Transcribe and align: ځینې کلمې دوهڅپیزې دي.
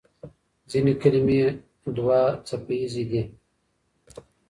ځینې 0.71 0.93
کلمې 1.01 1.41
دوهڅپیزې 1.95 3.03
دي. 3.11 3.21